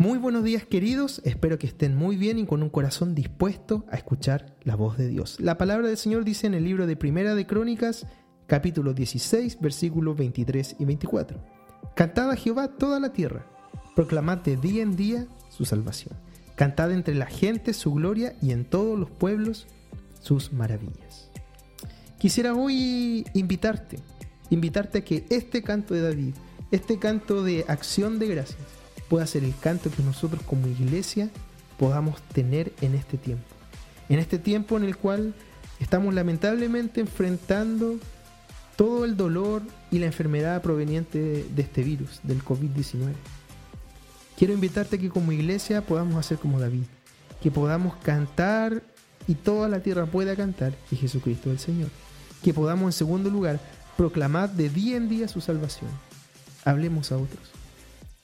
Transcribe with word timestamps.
Muy 0.00 0.16
buenos 0.16 0.44
días 0.44 0.64
queridos, 0.64 1.20
espero 1.26 1.58
que 1.58 1.66
estén 1.66 1.94
muy 1.94 2.16
bien 2.16 2.38
y 2.38 2.46
con 2.46 2.62
un 2.62 2.70
corazón 2.70 3.14
dispuesto 3.14 3.84
a 3.90 3.96
escuchar 3.96 4.56
la 4.62 4.74
voz 4.74 4.96
de 4.96 5.08
Dios. 5.08 5.38
La 5.40 5.58
palabra 5.58 5.88
del 5.88 5.98
Señor 5.98 6.24
dice 6.24 6.46
en 6.46 6.54
el 6.54 6.64
libro 6.64 6.86
de 6.86 6.96
Primera 6.96 7.34
de 7.34 7.46
Crónicas, 7.46 8.06
capítulo 8.46 8.94
16, 8.94 9.60
versículos 9.60 10.16
23 10.16 10.76
y 10.78 10.86
24. 10.86 11.44
Cantad 11.94 12.30
a 12.30 12.36
Jehová 12.36 12.68
toda 12.68 12.98
la 12.98 13.12
tierra, 13.12 13.44
proclamad 13.94 14.38
de 14.38 14.56
día 14.56 14.82
en 14.82 14.96
día 14.96 15.26
su 15.50 15.66
salvación. 15.66 16.16
Cantad 16.56 16.92
entre 16.92 17.14
la 17.14 17.26
gente 17.26 17.74
su 17.74 17.92
gloria 17.92 18.32
y 18.40 18.52
en 18.52 18.64
todos 18.64 18.98
los 18.98 19.10
pueblos 19.10 19.66
sus 20.22 20.50
maravillas. 20.50 21.30
Quisiera 22.16 22.54
hoy 22.54 23.26
invitarte, 23.34 23.98
invitarte 24.48 25.00
a 25.00 25.04
que 25.04 25.26
este 25.28 25.62
canto 25.62 25.92
de 25.92 26.00
David, 26.00 26.34
este 26.70 26.98
canto 26.98 27.42
de 27.42 27.66
acción 27.68 28.18
de 28.18 28.28
gracias, 28.28 28.79
pueda 29.10 29.26
ser 29.26 29.42
el 29.42 29.54
canto 29.58 29.90
que 29.90 30.04
nosotros 30.04 30.40
como 30.44 30.68
iglesia 30.68 31.28
podamos 31.78 32.22
tener 32.32 32.72
en 32.80 32.94
este 32.94 33.18
tiempo. 33.18 33.44
En 34.08 34.20
este 34.20 34.38
tiempo 34.38 34.76
en 34.76 34.84
el 34.84 34.96
cual 34.96 35.34
estamos 35.80 36.14
lamentablemente 36.14 37.00
enfrentando 37.00 37.98
todo 38.76 39.04
el 39.04 39.16
dolor 39.16 39.62
y 39.90 39.98
la 39.98 40.06
enfermedad 40.06 40.62
proveniente 40.62 41.44
de 41.44 41.62
este 41.62 41.82
virus, 41.82 42.20
del 42.22 42.42
COVID-19. 42.44 43.12
Quiero 44.38 44.54
invitarte 44.54 44.96
a 44.96 44.98
que 45.00 45.10
como 45.10 45.32
iglesia 45.32 45.82
podamos 45.82 46.14
hacer 46.14 46.38
como 46.38 46.60
David, 46.60 46.84
que 47.42 47.50
podamos 47.50 47.96
cantar 47.96 48.80
y 49.26 49.34
toda 49.34 49.68
la 49.68 49.80
tierra 49.80 50.06
pueda 50.06 50.36
cantar 50.36 50.72
y 50.90 50.96
Jesucristo 50.96 51.50
el 51.50 51.58
Señor. 51.58 51.90
Que 52.44 52.54
podamos 52.54 52.86
en 52.86 52.92
segundo 52.92 53.28
lugar 53.28 53.60
proclamar 53.96 54.52
de 54.52 54.70
día 54.70 54.96
en 54.96 55.08
día 55.08 55.26
su 55.26 55.40
salvación. 55.40 55.90
Hablemos 56.64 57.10
a 57.10 57.18
otros 57.18 57.59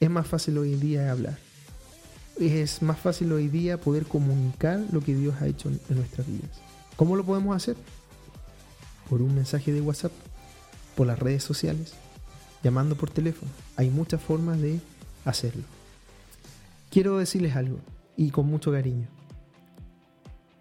es 0.00 0.10
más 0.10 0.26
fácil 0.26 0.58
hoy 0.58 0.74
día 0.74 1.10
hablar. 1.10 1.38
Es 2.38 2.82
más 2.82 2.98
fácil 2.98 3.32
hoy 3.32 3.48
día 3.48 3.80
poder 3.80 4.04
comunicar 4.04 4.80
lo 4.92 5.00
que 5.00 5.14
Dios 5.14 5.36
ha 5.40 5.46
hecho 5.46 5.70
en 5.70 5.96
nuestras 5.96 6.26
vidas. 6.26 6.50
¿Cómo 6.96 7.16
lo 7.16 7.24
podemos 7.24 7.56
hacer? 7.56 7.76
Por 9.08 9.22
un 9.22 9.34
mensaje 9.34 9.72
de 9.72 9.80
WhatsApp, 9.80 10.12
por 10.94 11.06
las 11.06 11.18
redes 11.18 11.42
sociales, 11.42 11.94
llamando 12.62 12.96
por 12.96 13.10
teléfono. 13.10 13.50
Hay 13.76 13.88
muchas 13.88 14.20
formas 14.20 14.60
de 14.60 14.80
hacerlo. 15.24 15.62
Quiero 16.90 17.18
decirles 17.18 17.56
algo, 17.56 17.78
y 18.16 18.30
con 18.30 18.46
mucho 18.46 18.72
cariño. 18.72 19.08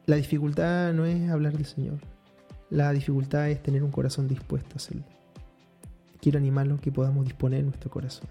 La 0.06 0.16
dificultad 0.18 0.94
no 0.94 1.06
es 1.06 1.30
hablar 1.30 1.54
del 1.54 1.66
Señor. 1.66 2.00
La 2.70 2.92
dificultad 2.92 3.50
es 3.50 3.62
tener 3.62 3.84
un 3.84 3.92
corazón 3.92 4.28
dispuesto 4.28 4.74
a 4.74 4.78
hacerlo. 4.78 5.04
Quiero 6.22 6.38
animarlos 6.38 6.80
que 6.80 6.92
podamos 6.92 7.26
disponer 7.26 7.64
nuestro 7.64 7.90
corazón. 7.90 8.28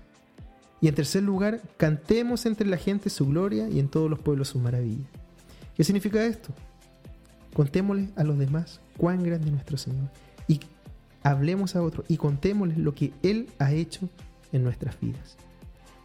Y 0.80 0.88
en 0.88 0.94
tercer 0.94 1.22
lugar, 1.22 1.60
cantemos 1.76 2.46
entre 2.46 2.66
la 2.66 2.76
gente 2.76 3.10
su 3.10 3.26
gloria 3.26 3.68
y 3.68 3.78
en 3.78 3.88
todos 3.88 4.10
los 4.10 4.18
pueblos 4.18 4.48
su 4.48 4.58
maravilla. 4.58 5.06
¿Qué 5.76 5.84
significa 5.84 6.24
esto? 6.24 6.50
Contémosle 7.54 8.10
a 8.16 8.24
los 8.24 8.38
demás 8.38 8.80
cuán 8.96 9.22
grande 9.22 9.46
es 9.46 9.52
nuestro 9.52 9.78
Señor. 9.78 10.08
Y 10.46 10.60
hablemos 11.22 11.74
a 11.74 11.82
otros 11.82 12.04
y 12.08 12.16
contémosles 12.16 12.78
lo 12.78 12.94
que 12.94 13.12
Él 13.22 13.48
ha 13.58 13.72
hecho 13.72 14.08
en 14.52 14.62
nuestras 14.62 15.00
vidas. 15.00 15.36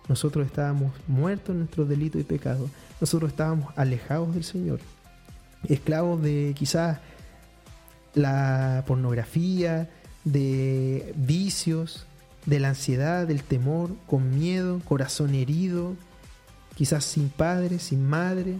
Nosotros 0.08 0.48
estábamos 0.48 0.92
muertos 1.08 1.50
en 1.50 1.60
nuestros 1.60 1.88
delitos 1.88 2.20
y 2.20 2.24
pecados. 2.24 2.70
Nosotros 3.00 3.32
estábamos 3.32 3.72
alejados 3.76 4.34
del 4.34 4.44
Señor. 4.44 4.80
Esclavos 5.68 6.22
de 6.22 6.56
quizás 6.58 7.00
la 8.16 8.84
pornografía, 8.88 9.90
de 10.24 11.14
vicios, 11.16 12.08
de 12.50 12.60
la 12.60 12.70
ansiedad, 12.70 13.28
del 13.28 13.44
temor, 13.44 13.92
con 14.08 14.40
miedo, 14.40 14.82
corazón 14.84 15.36
herido, 15.36 15.96
quizás 16.76 17.06
sin 17.06 17.30
padre, 17.30 17.78
sin 17.78 18.10
madre, 18.10 18.56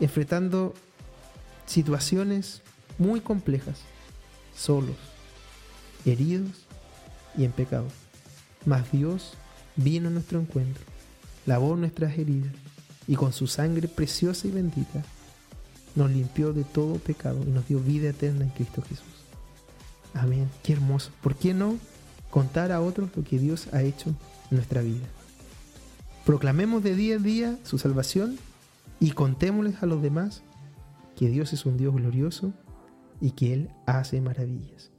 enfrentando 0.00 0.72
situaciones 1.66 2.62
muy 2.96 3.20
complejas, 3.20 3.80
solos, 4.56 4.96
heridos 6.06 6.64
y 7.36 7.44
en 7.44 7.52
pecado. 7.52 7.86
Mas 8.64 8.90
Dios 8.90 9.34
vino 9.76 10.08
a 10.08 10.12
nuestro 10.12 10.40
encuentro, 10.40 10.82
lavó 11.44 11.76
nuestras 11.76 12.16
heridas 12.16 12.52
y 13.06 13.16
con 13.16 13.34
su 13.34 13.46
sangre 13.46 13.86
preciosa 13.86 14.48
y 14.48 14.50
bendita 14.50 15.04
nos 15.94 16.10
limpió 16.10 16.54
de 16.54 16.64
todo 16.64 16.94
pecado 16.94 17.42
y 17.46 17.50
nos 17.50 17.68
dio 17.68 17.80
vida 17.80 18.08
eterna 18.10 18.44
en 18.44 18.50
Cristo 18.50 18.80
Jesús. 18.82 19.04
Amén. 20.14 20.48
Qué 20.62 20.72
hermoso. 20.72 21.10
¿Por 21.20 21.36
qué 21.36 21.52
no 21.52 21.76
contar 22.30 22.72
a 22.72 22.80
otros 22.80 23.10
lo 23.16 23.24
que 23.24 23.38
Dios 23.38 23.68
ha 23.72 23.82
hecho 23.82 24.10
en 24.50 24.56
nuestra 24.56 24.82
vida. 24.82 25.06
Proclamemos 26.24 26.82
de 26.82 26.94
día 26.94 27.16
en 27.16 27.22
día 27.22 27.58
su 27.64 27.78
salvación 27.78 28.38
y 28.98 29.12
contémosles 29.12 29.82
a 29.82 29.86
los 29.86 30.02
demás 30.02 30.42
que 31.16 31.28
Dios 31.28 31.52
es 31.52 31.66
un 31.66 31.76
Dios 31.76 31.94
glorioso 31.94 32.52
y 33.20 33.32
que 33.32 33.52
Él 33.52 33.70
hace 33.86 34.20
maravillas. 34.20 34.90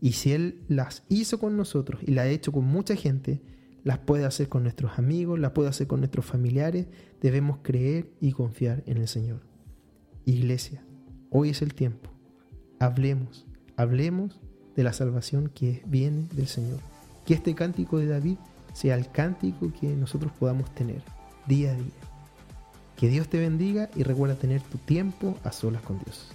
Y 0.00 0.12
si 0.12 0.32
Él 0.32 0.62
las 0.68 1.04
hizo 1.08 1.38
con 1.38 1.56
nosotros 1.56 2.00
y 2.02 2.12
las 2.12 2.24
ha 2.24 2.28
hecho 2.28 2.52
con 2.52 2.64
mucha 2.64 2.96
gente, 2.96 3.40
las 3.84 3.98
puede 3.98 4.24
hacer 4.24 4.48
con 4.48 4.62
nuestros 4.62 4.98
amigos, 4.98 5.38
las 5.38 5.52
puede 5.52 5.68
hacer 5.68 5.86
con 5.86 6.00
nuestros 6.00 6.24
familiares. 6.24 6.86
Debemos 7.20 7.58
creer 7.62 8.10
y 8.20 8.32
confiar 8.32 8.82
en 8.86 8.98
el 8.98 9.08
Señor. 9.08 9.40
Iglesia, 10.24 10.84
hoy 11.30 11.50
es 11.50 11.62
el 11.62 11.74
tiempo. 11.74 12.10
Hablemos, 12.78 13.46
hablemos 13.76 14.40
de 14.76 14.82
la 14.82 14.92
salvación 14.92 15.50
que 15.54 15.82
viene 15.86 16.26
del 16.32 16.48
Señor. 16.48 16.80
Que 17.26 17.34
este 17.34 17.54
cántico 17.54 17.98
de 17.98 18.06
David 18.06 18.36
sea 18.72 18.94
el 18.94 19.10
cántico 19.10 19.72
que 19.80 19.88
nosotros 19.88 20.32
podamos 20.38 20.72
tener 20.74 21.02
día 21.46 21.72
a 21.72 21.74
día. 21.74 21.92
Que 22.96 23.08
Dios 23.08 23.28
te 23.28 23.38
bendiga 23.38 23.88
y 23.94 24.02
recuerda 24.02 24.34
tener 24.34 24.60
tu 24.62 24.78
tiempo 24.78 25.36
a 25.44 25.52
solas 25.52 25.82
con 25.82 25.98
Dios. 25.98 26.28